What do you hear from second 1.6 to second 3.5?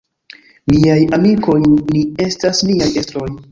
ni estas niaj estroj.